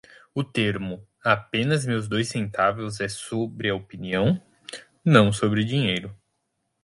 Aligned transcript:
O 0.33 0.43
termo 0.43 1.07
"apenas 1.23 1.85
meus 1.85 2.07
dois 2.07 2.27
centavos" 2.27 2.99
é 2.99 3.07
sobre 3.07 3.69
a 3.69 3.75
opinião? 3.75 4.41
não 5.05 5.31
sobre 5.31 5.63
dinheiro. 5.63 6.11